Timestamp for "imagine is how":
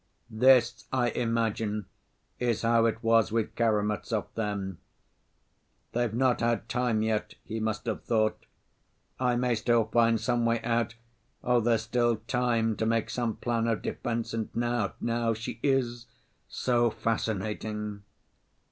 1.11-2.87